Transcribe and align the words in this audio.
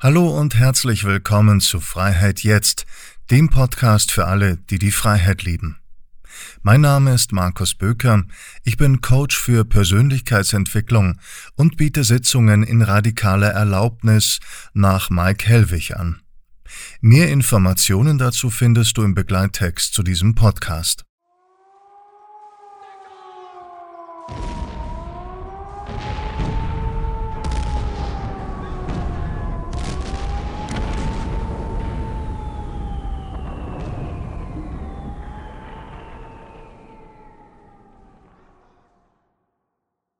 Hallo 0.00 0.28
und 0.28 0.54
herzlich 0.54 1.02
willkommen 1.02 1.60
zu 1.60 1.80
Freiheit 1.80 2.44
jetzt, 2.44 2.86
dem 3.32 3.50
Podcast 3.50 4.12
für 4.12 4.28
alle, 4.28 4.56
die 4.70 4.78
die 4.78 4.92
Freiheit 4.92 5.42
lieben. 5.42 5.80
Mein 6.62 6.82
Name 6.82 7.12
ist 7.14 7.32
Markus 7.32 7.74
Böker, 7.74 8.22
ich 8.62 8.76
bin 8.76 9.00
Coach 9.00 9.36
für 9.36 9.64
Persönlichkeitsentwicklung 9.64 11.18
und 11.56 11.76
biete 11.76 12.04
Sitzungen 12.04 12.62
in 12.62 12.82
radikaler 12.82 13.50
Erlaubnis 13.50 14.38
nach 14.72 15.10
Mike 15.10 15.44
Hellwig 15.48 15.96
an. 15.96 16.20
Mehr 17.00 17.30
Informationen 17.30 18.18
dazu 18.18 18.50
findest 18.50 18.96
du 18.98 19.02
im 19.02 19.16
Begleittext 19.16 19.94
zu 19.94 20.04
diesem 20.04 20.36
Podcast. 20.36 21.07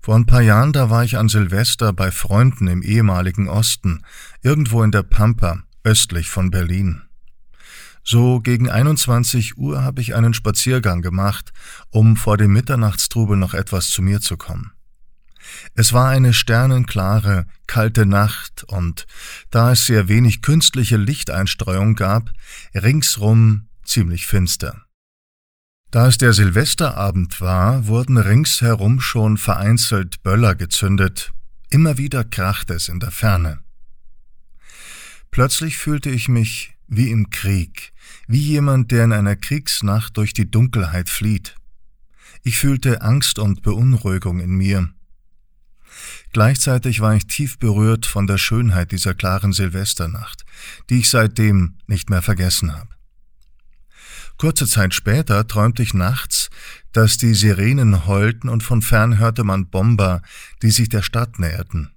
Vor 0.09 0.17
ein 0.17 0.25
paar 0.25 0.41
Jahren, 0.41 0.73
da 0.73 0.89
war 0.89 1.05
ich 1.05 1.19
an 1.19 1.29
Silvester 1.29 1.93
bei 1.93 2.11
Freunden 2.11 2.67
im 2.67 2.81
ehemaligen 2.81 3.47
Osten, 3.47 4.07
irgendwo 4.41 4.83
in 4.83 4.91
der 4.91 5.03
Pampa, 5.03 5.65
östlich 5.85 6.31
von 6.31 6.51
Berlin. 6.51 7.03
So 8.03 8.41
gegen 8.41 8.71
21 8.71 9.59
Uhr 9.59 9.85
habe 9.85 10.01
ich 10.01 10.15
einen 10.15 10.33
Spaziergang 10.33 11.03
gemacht, 11.03 11.53
um 11.91 12.17
vor 12.17 12.39
dem 12.39 12.55
Mitternachtstrubel 12.55 13.37
noch 13.37 13.53
etwas 13.53 13.91
zu 13.91 14.01
mir 14.01 14.23
zu 14.23 14.39
kommen. 14.39 14.73
Es 15.75 15.93
war 15.93 16.09
eine 16.09 16.33
sternenklare, 16.33 17.45
kalte 17.67 18.07
Nacht 18.07 18.65
und 18.65 19.07
da 19.51 19.73
es 19.73 19.85
sehr 19.85 20.09
wenig 20.09 20.41
künstliche 20.41 20.97
Lichteinstreuung 20.97 21.97
gab, 21.97 22.31
ringsrum 22.75 23.69
ziemlich 23.85 24.27
finster. 24.27 24.88
Da 25.91 26.07
es 26.07 26.19
der 26.19 26.35
Silvesterabend 26.35 27.41
war, 27.41 27.87
wurden 27.87 28.19
ringsherum 28.19 29.01
schon 29.01 29.39
vereinzelt 29.39 30.23
Böller 30.23 30.55
gezündet, 30.55 31.33
immer 31.71 31.97
wieder 31.97 32.25
krachte 32.25 32.75
es 32.75 32.89
in 32.89 33.01
der 33.01 33.11
Ferne. 33.11 33.61
Plötzlich 35.31 35.79
fühlte 35.79 36.11
ich 36.11 36.29
mich 36.29 36.77
wie 36.89 37.11
im 37.11 37.31
Krieg, 37.31 37.93
wie 38.27 38.41
jemand, 38.41 38.91
der 38.91 39.05
in 39.05 39.13
einer 39.13 39.37
Kriegsnacht 39.37 40.17
durch 40.19 40.35
die 40.35 40.51
Dunkelheit 40.51 41.09
flieht. 41.09 41.55
Ich 42.43 42.59
fühlte 42.59 43.01
Angst 43.01 43.39
und 43.39 43.63
Beunruhigung 43.63 44.41
in 44.41 44.51
mir. 44.51 44.91
Gleichzeitig 46.33 47.01
war 47.01 47.15
ich 47.15 47.27
tief 47.27 47.59
berührt 47.59 48.05
von 48.05 48.27
der 48.27 48.37
Schönheit 48.37 48.93
dieser 48.93 49.15
klaren 49.15 49.55
Silvesternacht, 49.55 50.45
die 50.91 50.99
ich 50.99 51.09
seitdem 51.09 51.79
nicht 51.87 52.11
mehr 52.11 52.23
vergessen 52.23 52.77
habe. 52.77 52.98
Kurze 54.39 54.69
Zeit 54.69 54.95
später 54.95 55.49
träumte 55.49 55.83
ich 55.83 55.95
nachts, 55.95 56.49
dass 56.93 57.17
die 57.17 57.35
Sirenen 57.35 58.07
heulten 58.07 58.49
und 58.49 58.63
von 58.63 58.83
fern 58.83 59.19
hörte 59.19 59.43
man 59.43 59.69
Bomber, 59.69 60.23
die 60.63 60.71
sich 60.71 60.89
der 60.89 61.03
Stadt 61.03 61.41
näherten. 61.41 61.91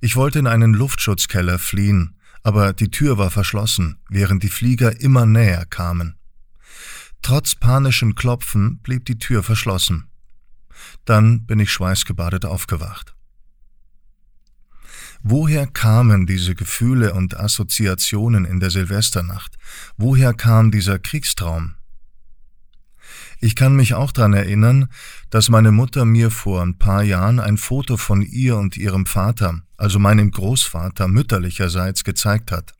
Ich 0.00 0.16
wollte 0.16 0.38
in 0.38 0.46
einen 0.46 0.72
Luftschutzkeller 0.72 1.58
fliehen, 1.58 2.16
aber 2.42 2.72
die 2.72 2.90
Tür 2.90 3.18
war 3.18 3.30
verschlossen, 3.30 3.98
während 4.08 4.42
die 4.42 4.48
Flieger 4.48 5.00
immer 5.00 5.26
näher 5.26 5.66
kamen. 5.66 6.16
Trotz 7.20 7.54
panischem 7.54 8.14
Klopfen 8.14 8.78
blieb 8.78 9.04
die 9.04 9.18
Tür 9.18 9.42
verschlossen. 9.42 10.08
Dann 11.04 11.44
bin 11.44 11.58
ich 11.58 11.70
schweißgebadet 11.70 12.46
aufgewacht. 12.46 13.14
Woher 15.26 15.66
kamen 15.66 16.26
diese 16.26 16.54
Gefühle 16.54 17.14
und 17.14 17.40
Assoziationen 17.40 18.44
in 18.44 18.60
der 18.60 18.68
Silvesternacht? 18.68 19.56
Woher 19.96 20.34
kam 20.34 20.70
dieser 20.70 20.98
Kriegstraum? 20.98 21.76
Ich 23.40 23.56
kann 23.56 23.74
mich 23.74 23.94
auch 23.94 24.12
daran 24.12 24.34
erinnern, 24.34 24.90
dass 25.30 25.48
meine 25.48 25.72
Mutter 25.72 26.04
mir 26.04 26.30
vor 26.30 26.60
ein 26.60 26.76
paar 26.76 27.02
Jahren 27.02 27.40
ein 27.40 27.56
Foto 27.56 27.96
von 27.96 28.20
ihr 28.20 28.58
und 28.58 28.76
ihrem 28.76 29.06
Vater, 29.06 29.62
also 29.78 29.98
meinem 29.98 30.30
Großvater 30.30 31.08
mütterlicherseits, 31.08 32.04
gezeigt 32.04 32.52
hat. 32.52 32.74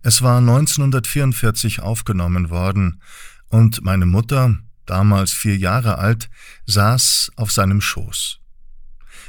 Es 0.00 0.22
war 0.22 0.38
1944 0.38 1.80
aufgenommen 1.80 2.50
worden, 2.50 3.02
und 3.48 3.82
meine 3.82 4.06
Mutter, 4.06 4.60
damals 4.86 5.32
vier 5.32 5.56
Jahre 5.56 5.98
alt, 5.98 6.30
saß 6.66 7.32
auf 7.34 7.50
seinem 7.50 7.80
Schoß. 7.80 8.38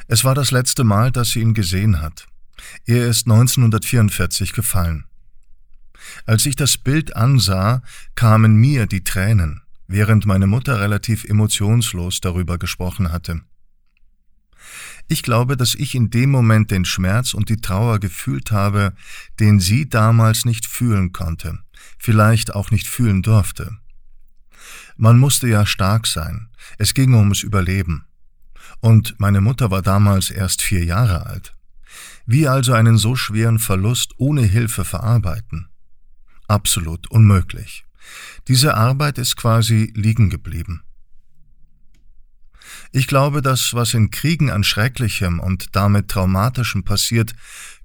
Es 0.07 0.23
war 0.23 0.35
das 0.35 0.51
letzte 0.51 0.83
Mal, 0.83 1.11
dass 1.11 1.31
sie 1.31 1.39
ihn 1.39 1.55
gesehen 1.55 2.01
hat. 2.01 2.27
Er 2.85 3.07
ist 3.07 3.27
1944 3.27 4.53
gefallen. 4.53 5.05
Als 6.25 6.45
ich 6.45 6.55
das 6.55 6.77
Bild 6.77 7.15
ansah, 7.15 7.81
kamen 8.15 8.55
mir 8.55 8.85
die 8.85 9.03
Tränen, 9.03 9.61
während 9.87 10.25
meine 10.25 10.47
Mutter 10.47 10.79
relativ 10.79 11.23
emotionslos 11.25 12.21
darüber 12.21 12.57
gesprochen 12.57 13.11
hatte. 13.11 13.41
Ich 15.07 15.23
glaube, 15.23 15.57
dass 15.57 15.75
ich 15.75 15.95
in 15.95 16.09
dem 16.09 16.31
Moment 16.31 16.71
den 16.71 16.85
Schmerz 16.85 17.33
und 17.33 17.49
die 17.49 17.59
Trauer 17.59 17.99
gefühlt 17.99 18.51
habe, 18.51 18.93
den 19.39 19.59
sie 19.59 19.89
damals 19.89 20.45
nicht 20.45 20.65
fühlen 20.65 21.11
konnte, 21.11 21.59
vielleicht 21.97 22.55
auch 22.55 22.71
nicht 22.71 22.87
fühlen 22.87 23.21
durfte. 23.21 23.77
Man 24.95 25.19
musste 25.19 25.47
ja 25.47 25.65
stark 25.65 26.07
sein, 26.07 26.49
es 26.77 26.93
ging 26.93 27.13
ums 27.13 27.43
Überleben. 27.43 28.05
Und 28.79 29.19
meine 29.19 29.41
Mutter 29.41 29.69
war 29.69 29.81
damals 29.81 30.31
erst 30.31 30.61
vier 30.61 30.83
Jahre 30.85 31.25
alt. 31.25 31.53
Wie 32.31 32.47
also 32.47 32.71
einen 32.71 32.97
so 32.97 33.17
schweren 33.17 33.59
Verlust 33.59 34.13
ohne 34.15 34.43
Hilfe 34.43 34.85
verarbeiten? 34.85 35.67
Absolut 36.47 37.11
unmöglich. 37.11 37.83
Diese 38.47 38.75
Arbeit 38.75 39.17
ist 39.17 39.35
quasi 39.35 39.91
liegen 39.97 40.29
geblieben. 40.29 40.81
Ich 42.93 43.07
glaube, 43.07 43.41
dass 43.41 43.73
was 43.73 43.93
in 43.93 44.11
Kriegen 44.11 44.49
an 44.49 44.63
Schrecklichem 44.63 45.41
und 45.41 45.75
damit 45.75 46.07
Traumatischem 46.07 46.85
passiert, 46.85 47.33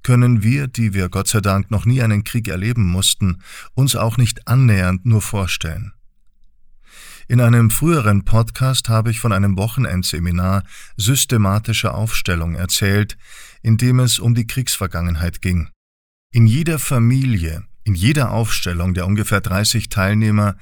können 0.05 0.45
wir, 0.45 0.69
die 0.69 0.95
wir 0.95 1.09
Gott 1.09 1.27
sei 1.27 1.41
Dank 1.41 1.73
noch 1.73 1.85
nie 1.85 2.01
einen 2.01 2.23
Krieg 2.23 2.47
erleben 2.47 2.85
mussten, 2.85 3.43
uns 3.75 3.97
auch 3.97 4.17
nicht 4.17 4.47
annähernd 4.47 5.07
nur 5.07 5.23
vorstellen. 5.23 5.93
In 7.29 7.41
einem 7.41 7.71
früheren 7.71 8.25
Podcast 8.25 8.89
habe 8.89 9.11
ich 9.11 9.19
von 9.19 9.33
einem 9.33 9.57
Wochenendseminar 9.57 10.63
systematische 10.97 11.93
Aufstellung 11.93 12.55
erzählt, 12.55 13.19
in 13.63 13.77
dem 13.79 13.99
es 13.99 14.21
um 14.21 14.37
die 14.37 14.47
Kriegsvergangenheit 14.47 15.43
ging. 15.43 15.69
In 16.33 16.47
jeder 16.47 16.79
Familie, 16.79 17.65
in 17.83 17.97
jeder 17.97 18.31
Aufstellung 18.31 18.95
der 18.95 19.07
ungefähr 19.07 19.41
30 19.41 19.89
Teilnehmer 19.89 20.57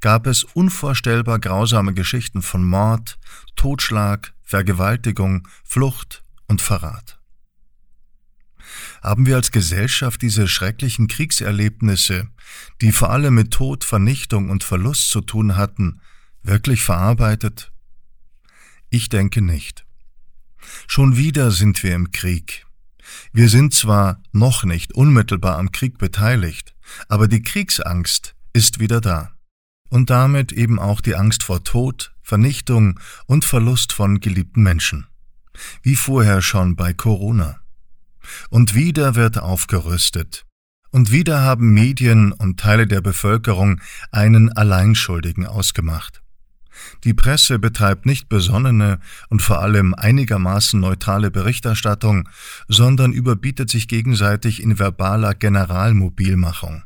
gab 0.00 0.26
es 0.26 0.44
unvorstellbar 0.44 1.38
grausame 1.38 1.94
Geschichten 1.94 2.42
von 2.42 2.64
Mord, 2.64 3.18
Totschlag, 3.56 4.34
Vergewaltigung, 4.42 5.48
Flucht 5.64 6.22
und 6.48 6.60
Verrat. 6.60 7.19
Haben 9.02 9.26
wir 9.26 9.36
als 9.36 9.50
Gesellschaft 9.50 10.22
diese 10.22 10.48
schrecklichen 10.48 11.08
Kriegserlebnisse, 11.08 12.28
die 12.80 12.92
vor 12.92 13.10
allem 13.10 13.34
mit 13.34 13.52
Tod, 13.52 13.84
Vernichtung 13.84 14.50
und 14.50 14.64
Verlust 14.64 15.10
zu 15.10 15.20
tun 15.20 15.56
hatten, 15.56 16.00
wirklich 16.42 16.82
verarbeitet? 16.82 17.72
Ich 18.90 19.08
denke 19.08 19.40
nicht. 19.40 19.86
Schon 20.86 21.16
wieder 21.16 21.50
sind 21.50 21.82
wir 21.82 21.94
im 21.94 22.10
Krieg. 22.10 22.66
Wir 23.32 23.48
sind 23.48 23.74
zwar 23.74 24.22
noch 24.32 24.64
nicht 24.64 24.92
unmittelbar 24.92 25.58
am 25.58 25.72
Krieg 25.72 25.98
beteiligt, 25.98 26.74
aber 27.08 27.28
die 27.28 27.42
Kriegsangst 27.42 28.34
ist 28.52 28.80
wieder 28.80 29.00
da. 29.00 29.32
Und 29.88 30.10
damit 30.10 30.52
eben 30.52 30.78
auch 30.78 31.00
die 31.00 31.16
Angst 31.16 31.42
vor 31.42 31.64
Tod, 31.64 32.14
Vernichtung 32.22 33.00
und 33.26 33.44
Verlust 33.44 33.92
von 33.92 34.20
geliebten 34.20 34.62
Menschen. 34.62 35.06
Wie 35.82 35.96
vorher 35.96 36.42
schon 36.42 36.76
bei 36.76 36.92
Corona. 36.92 37.60
Und 38.48 38.74
wieder 38.74 39.14
wird 39.14 39.38
aufgerüstet. 39.38 40.46
Und 40.90 41.12
wieder 41.12 41.42
haben 41.42 41.72
Medien 41.72 42.32
und 42.32 42.58
Teile 42.58 42.86
der 42.86 43.00
Bevölkerung 43.00 43.80
einen 44.10 44.50
Alleinschuldigen 44.52 45.46
ausgemacht. 45.46 46.20
Die 47.04 47.14
Presse 47.14 47.58
betreibt 47.58 48.06
nicht 48.06 48.28
besonnene 48.28 49.00
und 49.28 49.42
vor 49.42 49.60
allem 49.60 49.94
einigermaßen 49.94 50.80
neutrale 50.80 51.30
Berichterstattung, 51.30 52.28
sondern 52.68 53.12
überbietet 53.12 53.70
sich 53.70 53.88
gegenseitig 53.88 54.62
in 54.62 54.78
verbaler 54.78 55.34
Generalmobilmachung. 55.34 56.82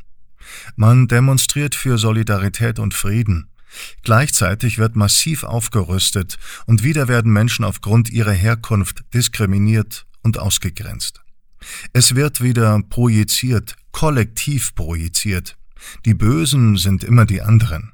Man 0.76 1.08
demonstriert 1.08 1.74
für 1.74 1.98
Solidarität 1.98 2.78
und 2.78 2.94
Frieden. 2.94 3.48
Gleichzeitig 4.02 4.78
wird 4.78 4.94
massiv 4.94 5.42
aufgerüstet 5.42 6.38
und 6.66 6.84
wieder 6.84 7.08
werden 7.08 7.32
Menschen 7.32 7.64
aufgrund 7.64 8.10
ihrer 8.10 8.32
Herkunft 8.32 9.04
diskriminiert 9.14 10.06
und 10.22 10.38
ausgegrenzt. 10.38 11.23
Es 11.92 12.14
wird 12.14 12.40
wieder 12.40 12.80
projiziert, 12.88 13.76
kollektiv 13.92 14.74
projiziert. 14.74 15.56
Die 16.04 16.14
Bösen 16.14 16.76
sind 16.76 17.04
immer 17.04 17.26
die 17.26 17.42
anderen. 17.42 17.92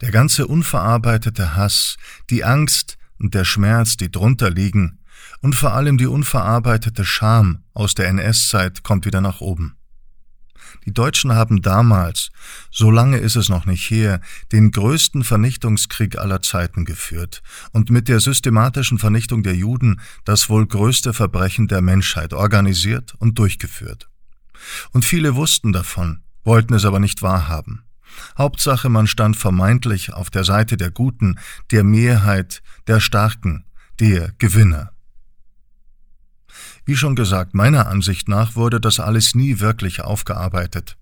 Der 0.00 0.10
ganze 0.10 0.46
unverarbeitete 0.46 1.56
Hass, 1.56 1.96
die 2.30 2.44
Angst 2.44 2.98
und 3.18 3.34
der 3.34 3.44
Schmerz, 3.44 3.96
die 3.96 4.10
drunter 4.10 4.50
liegen, 4.50 4.98
und 5.40 5.54
vor 5.54 5.72
allem 5.72 5.98
die 5.98 6.06
unverarbeitete 6.06 7.04
Scham 7.04 7.64
aus 7.72 7.94
der 7.94 8.08
NS-Zeit 8.08 8.82
kommt 8.82 9.06
wieder 9.06 9.20
nach 9.20 9.40
oben. 9.40 9.76
Die 10.86 10.92
Deutschen 10.92 11.32
haben 11.32 11.62
damals, 11.62 12.30
so 12.70 12.90
lange 12.90 13.18
ist 13.18 13.36
es 13.36 13.48
noch 13.48 13.66
nicht 13.66 13.90
her, 13.90 14.20
den 14.52 14.70
größten 14.70 15.24
Vernichtungskrieg 15.24 16.18
aller 16.18 16.42
Zeiten 16.42 16.84
geführt 16.84 17.42
und 17.72 17.90
mit 17.90 18.08
der 18.08 18.20
systematischen 18.20 18.98
Vernichtung 18.98 19.42
der 19.42 19.54
Juden 19.54 20.00
das 20.24 20.48
wohl 20.48 20.66
größte 20.66 21.12
Verbrechen 21.12 21.68
der 21.68 21.82
Menschheit 21.82 22.32
organisiert 22.32 23.14
und 23.18 23.38
durchgeführt. 23.38 24.08
Und 24.92 25.04
viele 25.04 25.34
wussten 25.34 25.72
davon, 25.72 26.22
wollten 26.44 26.74
es 26.74 26.84
aber 26.84 27.00
nicht 27.00 27.22
wahrhaben. 27.22 27.82
Hauptsache, 28.38 28.88
man 28.88 29.06
stand 29.06 29.36
vermeintlich 29.36 30.12
auf 30.12 30.30
der 30.30 30.44
Seite 30.44 30.76
der 30.76 30.90
Guten, 30.90 31.38
der 31.70 31.84
Mehrheit, 31.84 32.62
der 32.86 33.00
Starken, 33.00 33.64
der 34.00 34.32
Gewinner. 34.38 34.93
Wie 36.84 36.96
schon 36.96 37.16
gesagt, 37.16 37.54
meiner 37.54 37.86
Ansicht 37.86 38.28
nach 38.28 38.56
wurde 38.56 38.80
das 38.80 39.00
alles 39.00 39.34
nie 39.34 39.60
wirklich 39.60 40.02
aufgearbeitet. 40.02 40.96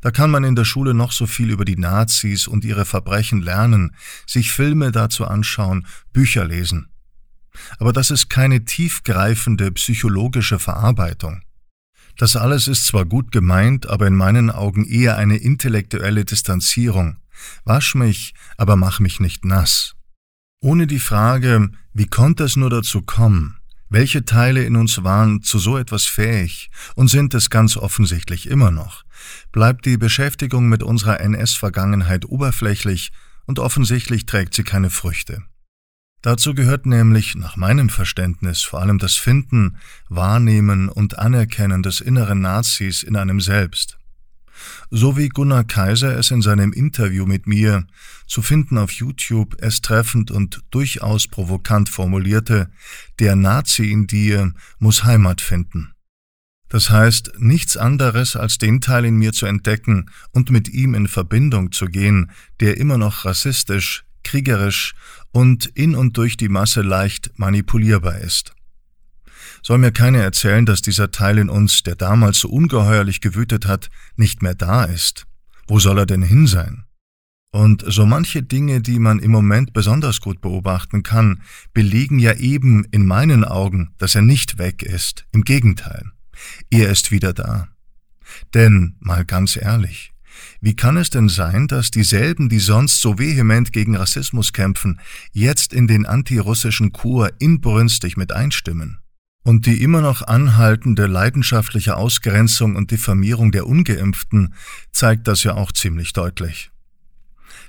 Da 0.00 0.10
kann 0.10 0.30
man 0.30 0.44
in 0.44 0.56
der 0.56 0.64
Schule 0.64 0.94
noch 0.94 1.12
so 1.12 1.26
viel 1.26 1.50
über 1.50 1.64
die 1.64 1.76
Nazis 1.76 2.46
und 2.46 2.64
ihre 2.64 2.84
Verbrechen 2.84 3.42
lernen, 3.42 3.94
sich 4.26 4.52
Filme 4.52 4.92
dazu 4.92 5.26
anschauen, 5.26 5.86
Bücher 6.12 6.44
lesen. 6.44 6.88
Aber 7.78 7.92
das 7.92 8.10
ist 8.10 8.28
keine 8.28 8.64
tiefgreifende 8.64 9.70
psychologische 9.72 10.58
Verarbeitung. 10.58 11.42
Das 12.16 12.36
alles 12.36 12.68
ist 12.68 12.86
zwar 12.86 13.04
gut 13.04 13.32
gemeint, 13.32 13.88
aber 13.88 14.06
in 14.06 14.14
meinen 14.14 14.50
Augen 14.50 14.84
eher 14.84 15.16
eine 15.16 15.36
intellektuelle 15.36 16.24
Distanzierung. 16.24 17.18
Wasch 17.64 17.94
mich, 17.94 18.34
aber 18.56 18.76
mach 18.76 19.00
mich 19.00 19.20
nicht 19.20 19.44
nass. 19.44 19.94
Ohne 20.60 20.86
die 20.86 21.00
Frage, 21.00 21.70
wie 21.92 22.06
konnte 22.06 22.44
es 22.44 22.56
nur 22.56 22.70
dazu 22.70 23.02
kommen, 23.02 23.58
welche 23.88 24.24
Teile 24.24 24.64
in 24.64 24.76
uns 24.76 25.04
waren 25.04 25.42
zu 25.42 25.58
so 25.58 25.78
etwas 25.78 26.04
fähig 26.04 26.70
und 26.94 27.08
sind 27.08 27.34
es 27.34 27.50
ganz 27.50 27.76
offensichtlich 27.76 28.48
immer 28.48 28.70
noch, 28.70 29.04
bleibt 29.52 29.86
die 29.86 29.96
Beschäftigung 29.96 30.68
mit 30.68 30.82
unserer 30.82 31.20
NS-Vergangenheit 31.20 32.24
oberflächlich 32.26 33.12
und 33.46 33.58
offensichtlich 33.58 34.26
trägt 34.26 34.54
sie 34.54 34.64
keine 34.64 34.90
Früchte. 34.90 35.42
Dazu 36.22 36.54
gehört 36.54 36.86
nämlich 36.86 37.34
nach 37.34 37.56
meinem 37.56 37.90
Verständnis 37.90 38.62
vor 38.62 38.80
allem 38.80 38.98
das 38.98 39.14
Finden, 39.14 39.76
Wahrnehmen 40.08 40.88
und 40.88 41.18
Anerkennen 41.18 41.82
des 41.82 42.00
inneren 42.00 42.40
Nazis 42.40 43.02
in 43.02 43.14
einem 43.14 43.42
selbst. 43.42 43.98
So 44.90 45.16
wie 45.16 45.28
Gunnar 45.28 45.64
Kaiser 45.64 46.16
es 46.18 46.30
in 46.30 46.42
seinem 46.42 46.72
Interview 46.72 47.26
mit 47.26 47.46
mir, 47.46 47.86
zu 48.26 48.42
finden 48.42 48.78
auf 48.78 48.92
YouTube, 48.92 49.56
es 49.60 49.80
treffend 49.80 50.30
und 50.30 50.62
durchaus 50.70 51.28
provokant 51.28 51.88
formulierte, 51.88 52.70
der 53.18 53.36
Nazi 53.36 53.90
in 53.90 54.06
dir 54.06 54.52
muss 54.78 55.04
Heimat 55.04 55.40
finden. 55.40 55.94
Das 56.68 56.90
heißt, 56.90 57.34
nichts 57.38 57.76
anderes 57.76 58.34
als 58.34 58.58
den 58.58 58.80
Teil 58.80 59.04
in 59.04 59.16
mir 59.16 59.32
zu 59.32 59.46
entdecken 59.46 60.10
und 60.32 60.50
mit 60.50 60.68
ihm 60.68 60.94
in 60.94 61.06
Verbindung 61.06 61.70
zu 61.70 61.86
gehen, 61.86 62.32
der 62.60 62.78
immer 62.78 62.98
noch 62.98 63.24
rassistisch, 63.24 64.04
kriegerisch 64.24 64.94
und 65.30 65.66
in 65.66 65.94
und 65.94 66.16
durch 66.16 66.36
die 66.36 66.48
Masse 66.48 66.82
leicht 66.82 67.38
manipulierbar 67.38 68.18
ist. 68.18 68.54
Soll 69.66 69.78
mir 69.78 69.92
keiner 69.92 70.18
erzählen, 70.18 70.66
dass 70.66 70.82
dieser 70.82 71.10
Teil 71.10 71.38
in 71.38 71.48
uns, 71.48 71.82
der 71.82 71.96
damals 71.96 72.38
so 72.38 72.50
ungeheuerlich 72.50 73.22
gewütet 73.22 73.64
hat, 73.64 73.88
nicht 74.14 74.42
mehr 74.42 74.54
da 74.54 74.84
ist. 74.84 75.26
Wo 75.66 75.78
soll 75.78 75.98
er 76.00 76.04
denn 76.04 76.20
hin 76.20 76.46
sein? 76.46 76.84
Und 77.50 77.82
so 77.86 78.04
manche 78.04 78.42
Dinge, 78.42 78.82
die 78.82 78.98
man 78.98 79.20
im 79.20 79.30
Moment 79.30 79.72
besonders 79.72 80.20
gut 80.20 80.42
beobachten 80.42 81.02
kann, 81.02 81.40
belegen 81.72 82.18
ja 82.18 82.34
eben 82.34 82.84
in 82.90 83.06
meinen 83.06 83.42
Augen, 83.42 83.94
dass 83.96 84.14
er 84.14 84.20
nicht 84.20 84.58
weg 84.58 84.82
ist. 84.82 85.24
Im 85.32 85.44
Gegenteil. 85.44 86.10
Er 86.68 86.90
ist 86.90 87.10
wieder 87.10 87.32
da. 87.32 87.68
Denn, 88.52 88.96
mal 89.00 89.24
ganz 89.24 89.56
ehrlich, 89.56 90.12
wie 90.60 90.76
kann 90.76 90.98
es 90.98 91.08
denn 91.08 91.30
sein, 91.30 91.68
dass 91.68 91.90
dieselben, 91.90 92.50
die 92.50 92.58
sonst 92.58 93.00
so 93.00 93.18
vehement 93.18 93.72
gegen 93.72 93.96
Rassismus 93.96 94.52
kämpfen, 94.52 95.00
jetzt 95.32 95.72
in 95.72 95.86
den 95.86 96.04
antirussischen 96.04 96.92
Kur 96.92 97.30
inbrünstig 97.38 98.18
mit 98.18 98.32
einstimmen? 98.32 98.98
Und 99.44 99.66
die 99.66 99.82
immer 99.82 100.00
noch 100.00 100.22
anhaltende 100.22 101.06
leidenschaftliche 101.06 101.96
Ausgrenzung 101.96 102.74
und 102.74 102.90
Diffamierung 102.90 103.52
der 103.52 103.66
ungeimpften 103.66 104.54
zeigt 104.90 105.28
das 105.28 105.44
ja 105.44 105.54
auch 105.54 105.70
ziemlich 105.70 106.12
deutlich. 106.12 106.70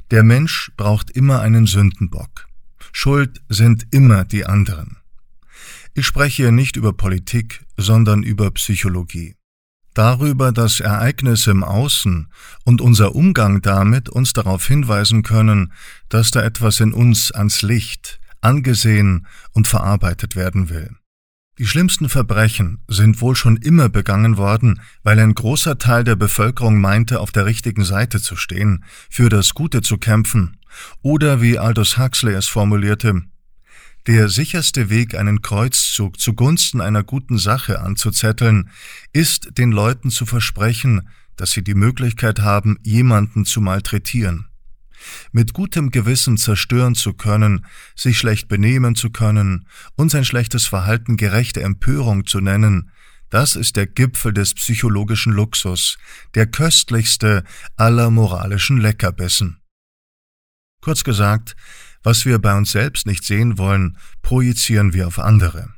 Der 0.10 0.24
Mensch 0.24 0.72
braucht 0.78 1.12
immer 1.12 1.42
einen 1.42 1.68
Sündenbock. 1.68 2.48
Schuld 2.92 3.42
sind 3.50 3.86
immer 3.92 4.26
die 4.26 4.46
anderen. 4.46 4.98
Ich 5.94 6.08
spreche 6.08 6.44
hier 6.44 6.52
nicht 6.52 6.78
über 6.78 6.94
Politik, 6.94 7.66
sondern 7.78 8.24
über 8.24 8.50
Psychologie 8.52 9.36
darüber, 9.96 10.52
dass 10.52 10.80
Ereignisse 10.80 11.52
im 11.52 11.64
Außen 11.64 12.28
und 12.64 12.82
unser 12.82 13.16
Umgang 13.16 13.62
damit 13.62 14.10
uns 14.10 14.34
darauf 14.34 14.68
hinweisen 14.68 15.24
können, 15.24 15.74
dass 16.10 16.30
da 16.30 16.44
etwas 16.44 16.80
in 16.80 16.94
uns 16.94 17.32
ans 17.32 17.64
Licht, 17.64 18.20
angesehen 18.42 19.26
und 19.54 19.68
verarbeitet 19.68 20.36
werden 20.36 20.70
will. 20.70 20.96
Die 21.58 21.66
schlimmsten 21.66 22.10
Verbrechen 22.10 22.80
sind 22.90 23.22
wohl 23.22 23.36
schon 23.36 23.56
immer 23.56 23.88
begangen 23.88 24.36
worden, 24.36 24.82
weil 25.04 25.20
ein 25.20 25.34
großer 25.34 25.78
Teil 25.78 26.04
der 26.04 26.18
Bevölkerung 26.18 26.82
meinte, 26.82 27.22
auf 27.22 27.32
der 27.32 27.46
richtigen 27.46 27.86
Seite 27.86 28.22
zu 28.22 28.36
stehen, 28.36 28.84
für 29.10 29.30
das 29.30 29.54
Gute 29.54 29.82
zu 29.82 29.98
kämpfen, 29.98 30.58
oder 31.02 31.42
wie 31.42 31.58
Aldous 31.58 31.98
Huxley 31.98 32.34
es 32.34 32.48
formulierte, 32.48 33.22
der 34.08 34.28
sicherste 34.28 34.90
Weg, 34.90 35.16
einen 35.16 35.42
Kreuzzug 35.42 36.20
zugunsten 36.20 36.82
einer 36.82 37.04
guten 37.04 37.38
Sache 37.38 37.80
anzuzetteln, 37.80 38.70
ist, 39.14 39.58
den 39.58 39.72
Leuten 39.72 40.12
zu 40.12 40.26
versprechen, 40.26 41.08
dass 41.38 41.52
sie 41.52 41.64
die 41.64 41.74
Möglichkeit 41.74 42.42
haben, 42.42 42.78
jemanden 42.84 43.46
zu 43.46 43.62
malträtieren. 43.62 44.48
Mit 45.32 45.54
gutem 45.54 45.92
Gewissen 45.92 46.38
zerstören 46.38 46.96
zu 46.96 47.14
können, 47.14 47.66
sich 47.96 48.18
schlecht 48.18 48.48
benehmen 48.48 48.96
zu 48.96 49.10
können 49.10 49.68
und 49.96 50.10
sein 50.10 50.26
schlechtes 50.26 50.66
Verhalten 50.66 51.18
gerechte 51.18 51.62
Empörung 51.62 52.26
zu 52.26 52.40
nennen, 52.40 52.92
das 53.30 53.56
ist 53.56 53.76
der 53.76 53.88
Gipfel 53.88 54.34
des 54.34 54.54
psychologischen 54.54 55.34
Luxus, 55.34 55.98
der 56.36 56.48
köstlichste 56.48 57.44
aller 57.76 58.10
moralischen 58.10 58.78
Leckerbissen. 58.78 59.60
Kurz 60.82 61.04
gesagt, 61.04 61.56
was 62.04 62.26
wir 62.26 62.40
bei 62.40 62.56
uns 62.56 62.72
selbst 62.72 63.08
nicht 63.08 63.24
sehen 63.24 63.58
wollen, 63.58 63.98
projizieren 64.22 64.94
wir 64.94 65.08
auf 65.08 65.20
andere. 65.20 65.75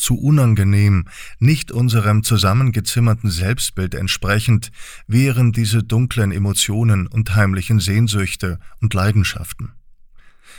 Zu 0.00 0.18
unangenehm, 0.18 1.04
nicht 1.40 1.70
unserem 1.70 2.22
zusammengezimmerten 2.22 3.28
Selbstbild 3.30 3.94
entsprechend, 3.94 4.72
wären 5.06 5.52
diese 5.52 5.82
dunklen 5.82 6.32
Emotionen 6.32 7.06
und 7.06 7.34
heimlichen 7.34 7.80
Sehnsüchte 7.80 8.58
und 8.80 8.94
Leidenschaften. 8.94 9.72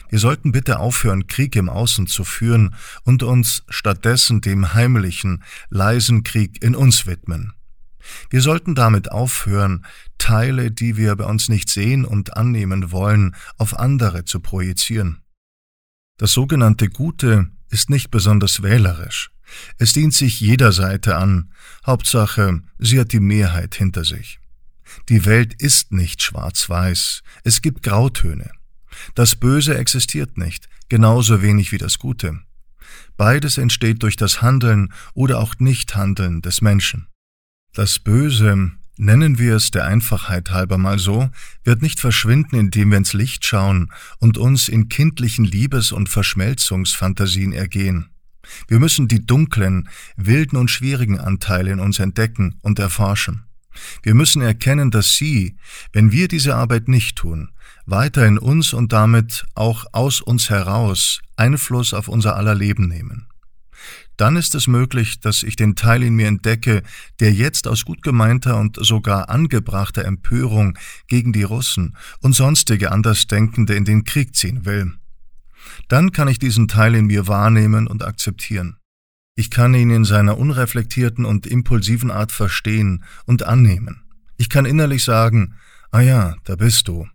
Wir 0.09 0.19
sollten 0.19 0.51
bitte 0.51 0.77
aufhören, 0.77 1.25
Krieg 1.25 1.55
im 1.55 1.69
Außen 1.69 2.05
zu 2.05 2.23
führen 2.23 2.75
und 3.01 3.23
uns 3.23 3.63
stattdessen 3.67 4.41
dem 4.41 4.75
heimlichen, 4.75 5.43
leisen 5.71 6.21
Krieg 6.21 6.63
in 6.63 6.75
uns 6.75 7.07
widmen. 7.07 7.53
Wir 8.29 8.41
sollten 8.41 8.75
damit 8.75 9.11
aufhören, 9.11 9.87
Teile, 10.19 10.69
die 10.69 10.97
wir 10.97 11.15
bei 11.15 11.25
uns 11.25 11.49
nicht 11.49 11.67
sehen 11.67 12.05
und 12.05 12.37
annehmen 12.37 12.91
wollen, 12.91 13.35
auf 13.57 13.79
andere 13.79 14.23
zu 14.23 14.39
projizieren. 14.39 15.23
Das 16.17 16.31
sogenannte 16.31 16.89
Gute 16.89 17.49
ist 17.71 17.89
nicht 17.89 18.11
besonders 18.11 18.61
wählerisch. 18.61 19.31
Es 19.77 19.93
dient 19.93 20.13
sich 20.13 20.39
jeder 20.39 20.71
Seite 20.71 21.15
an. 21.15 21.51
Hauptsache, 21.85 22.61
sie 22.77 22.99
hat 22.99 23.11
die 23.11 23.19
Mehrheit 23.19 23.75
hinter 23.75 24.05
sich. 24.05 24.39
Die 25.09 25.25
Welt 25.25 25.53
ist 25.61 25.91
nicht 25.91 26.21
schwarz-weiß. 26.21 27.23
Es 27.43 27.61
gibt 27.61 27.83
Grautöne. 27.83 28.51
Das 29.15 29.35
Böse 29.35 29.77
existiert 29.77 30.37
nicht, 30.37 30.67
genauso 30.89 31.41
wenig 31.41 31.71
wie 31.71 31.77
das 31.77 31.97
Gute. 31.97 32.39
Beides 33.17 33.57
entsteht 33.57 34.03
durch 34.03 34.15
das 34.15 34.41
Handeln 34.41 34.93
oder 35.13 35.39
auch 35.39 35.55
Nichthandeln 35.59 36.41
des 36.41 36.61
Menschen. 36.61 37.07
Das 37.73 37.99
Böse, 37.99 38.71
nennen 39.01 39.39
wir 39.39 39.55
es 39.55 39.71
der 39.71 39.85
Einfachheit 39.85 40.51
halber 40.51 40.77
mal 40.77 40.99
so, 40.99 41.29
wird 41.63 41.81
nicht 41.81 41.99
verschwinden, 41.99 42.55
indem 42.55 42.91
wir 42.91 42.99
ins 42.99 43.13
Licht 43.13 43.45
schauen 43.45 43.91
und 44.19 44.37
uns 44.37 44.69
in 44.69 44.89
kindlichen 44.89 45.43
Liebes- 45.43 45.91
und 45.91 46.07
Verschmelzungsfantasien 46.07 47.51
ergehen. 47.51 48.11
Wir 48.67 48.79
müssen 48.79 49.07
die 49.07 49.25
dunklen, 49.25 49.89
wilden 50.17 50.57
und 50.57 50.69
schwierigen 50.69 51.19
Anteile 51.19 51.71
in 51.71 51.79
uns 51.79 51.97
entdecken 51.97 52.59
und 52.61 52.77
erforschen. 52.77 53.45
Wir 54.03 54.13
müssen 54.13 54.41
erkennen, 54.41 54.91
dass 54.91 55.15
sie, 55.15 55.55
wenn 55.93 56.11
wir 56.11 56.27
diese 56.27 56.55
Arbeit 56.55 56.87
nicht 56.87 57.15
tun, 57.15 57.49
weiter 57.87 58.27
in 58.27 58.37
uns 58.37 58.73
und 58.73 58.93
damit 58.93 59.45
auch 59.55 59.85
aus 59.93 60.21
uns 60.21 60.49
heraus 60.49 61.21
Einfluss 61.37 61.93
auf 61.95 62.07
unser 62.07 62.35
aller 62.35 62.53
Leben 62.53 62.87
nehmen 62.87 63.30
dann 64.17 64.35
ist 64.35 64.53
es 64.55 64.67
möglich, 64.67 65.19
dass 65.19 65.43
ich 65.43 65.55
den 65.55 65.75
Teil 65.75 66.03
in 66.03 66.15
mir 66.15 66.27
entdecke, 66.27 66.83
der 67.19 67.33
jetzt 67.33 67.67
aus 67.67 67.85
gut 67.85 68.03
gemeinter 68.03 68.59
und 68.59 68.77
sogar 68.79 69.29
angebrachter 69.29 70.05
Empörung 70.05 70.77
gegen 71.07 71.33
die 71.33 71.43
Russen 71.43 71.95
und 72.19 72.33
sonstige 72.33 72.91
Andersdenkende 72.91 73.73
in 73.73 73.85
den 73.85 74.03
Krieg 74.03 74.35
ziehen 74.35 74.65
will. 74.65 74.93
Dann 75.87 76.11
kann 76.11 76.27
ich 76.27 76.39
diesen 76.39 76.67
Teil 76.67 76.95
in 76.95 77.07
mir 77.07 77.27
wahrnehmen 77.27 77.87
und 77.87 78.03
akzeptieren. 78.03 78.77
Ich 79.35 79.49
kann 79.49 79.73
ihn 79.73 79.89
in 79.89 80.05
seiner 80.05 80.37
unreflektierten 80.37 81.25
und 81.25 81.47
impulsiven 81.47 82.11
Art 82.11 82.31
verstehen 82.31 83.03
und 83.25 83.43
annehmen. 83.43 84.03
Ich 84.37 84.49
kann 84.49 84.65
innerlich 84.65 85.03
sagen, 85.03 85.55
ah 85.91 86.01
ja, 86.01 86.35
da 86.43 86.55
bist 86.55 86.87
du. 86.87 87.07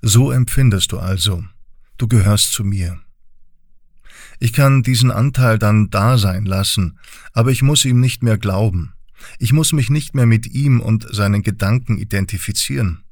So 0.00 0.30
empfindest 0.30 0.92
du 0.92 0.98
also. 0.98 1.44
Du 1.98 2.08
gehörst 2.08 2.52
zu 2.52 2.64
mir. 2.64 3.03
Ich 4.38 4.52
kann 4.52 4.82
diesen 4.82 5.10
Anteil 5.10 5.58
dann 5.58 5.90
da 5.90 6.18
sein 6.18 6.44
lassen, 6.44 6.98
aber 7.32 7.50
ich 7.50 7.62
muss 7.62 7.84
ihm 7.84 8.00
nicht 8.00 8.22
mehr 8.22 8.38
glauben. 8.38 8.94
Ich 9.38 9.52
muss 9.52 9.72
mich 9.72 9.90
nicht 9.90 10.14
mehr 10.14 10.26
mit 10.26 10.46
ihm 10.46 10.80
und 10.80 11.06
seinen 11.14 11.42
Gedanken 11.42 11.98
identifizieren. 11.98 13.04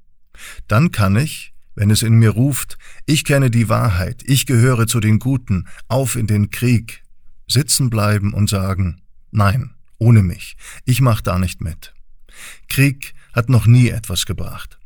Dann 0.68 0.90
kann 0.90 1.16
ich, 1.16 1.54
wenn 1.74 1.90
es 1.90 2.02
in 2.02 2.14
mir 2.14 2.30
ruft, 2.30 2.78
ich 3.06 3.24
kenne 3.24 3.50
die 3.50 3.68
Wahrheit, 3.68 4.22
ich 4.26 4.46
gehöre 4.46 4.86
zu 4.86 5.00
den 5.00 5.18
Guten, 5.18 5.68
auf 5.88 6.16
in 6.16 6.26
den 6.26 6.50
Krieg, 6.50 7.02
sitzen 7.48 7.90
bleiben 7.90 8.34
und 8.34 8.50
sagen, 8.50 9.02
nein, 9.30 9.74
ohne 9.98 10.22
mich, 10.22 10.56
ich 10.84 11.00
mach 11.00 11.20
da 11.20 11.38
nicht 11.38 11.60
mit. 11.60 11.94
Krieg 12.68 13.14
hat 13.32 13.48
noch 13.48 13.66
nie 13.66 13.88
etwas 13.88 14.26
gebracht. 14.26 14.78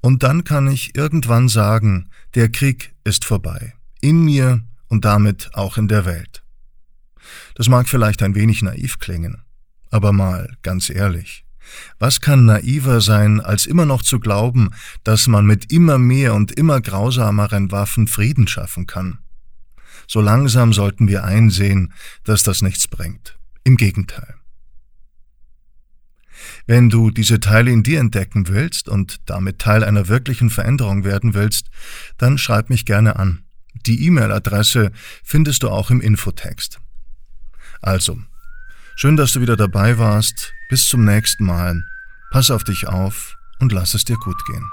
Und 0.00 0.22
dann 0.22 0.44
kann 0.44 0.68
ich 0.68 0.96
irgendwann 0.96 1.48
sagen, 1.48 2.10
der 2.34 2.50
Krieg 2.50 2.94
ist 3.04 3.24
vorbei, 3.24 3.74
in 4.00 4.24
mir 4.24 4.62
und 4.88 5.04
damit 5.04 5.50
auch 5.54 5.76
in 5.76 5.88
der 5.88 6.04
Welt. 6.04 6.42
Das 7.54 7.68
mag 7.68 7.88
vielleicht 7.88 8.22
ein 8.22 8.34
wenig 8.34 8.62
naiv 8.62 8.98
klingen, 8.98 9.42
aber 9.90 10.12
mal 10.12 10.56
ganz 10.62 10.90
ehrlich, 10.90 11.44
was 11.98 12.20
kann 12.20 12.46
naiver 12.46 13.00
sein, 13.00 13.40
als 13.40 13.66
immer 13.66 13.84
noch 13.84 14.02
zu 14.02 14.20
glauben, 14.20 14.70
dass 15.04 15.26
man 15.26 15.46
mit 15.46 15.70
immer 15.70 15.98
mehr 15.98 16.34
und 16.34 16.52
immer 16.52 16.80
grausameren 16.80 17.70
Waffen 17.70 18.06
Frieden 18.06 18.48
schaffen 18.48 18.86
kann? 18.86 19.18
So 20.06 20.20
langsam 20.20 20.72
sollten 20.72 21.08
wir 21.08 21.24
einsehen, 21.24 21.92
dass 22.24 22.42
das 22.42 22.62
nichts 22.62 22.88
bringt. 22.88 23.38
Im 23.64 23.76
Gegenteil. 23.76 24.34
Wenn 26.66 26.88
du 26.88 27.10
diese 27.10 27.40
Teile 27.40 27.70
in 27.70 27.82
dir 27.82 28.00
entdecken 28.00 28.48
willst 28.48 28.88
und 28.88 29.20
damit 29.26 29.58
Teil 29.58 29.84
einer 29.84 30.08
wirklichen 30.08 30.50
Veränderung 30.50 31.04
werden 31.04 31.34
willst, 31.34 31.68
dann 32.16 32.38
schreib 32.38 32.70
mich 32.70 32.86
gerne 32.86 33.16
an. 33.16 33.44
Die 33.86 34.06
E-Mail-Adresse 34.06 34.92
findest 35.24 35.62
du 35.62 35.70
auch 35.70 35.90
im 35.90 36.00
Infotext. 36.00 36.80
Also, 37.80 38.18
schön, 38.96 39.16
dass 39.16 39.32
du 39.32 39.40
wieder 39.40 39.56
dabei 39.56 39.98
warst. 39.98 40.52
Bis 40.68 40.88
zum 40.88 41.04
nächsten 41.04 41.44
Mal. 41.44 41.84
Pass 42.30 42.50
auf 42.50 42.64
dich 42.64 42.86
auf 42.86 43.36
und 43.58 43.72
lass 43.72 43.94
es 43.94 44.04
dir 44.04 44.16
gut 44.16 44.44
gehen. 44.46 44.70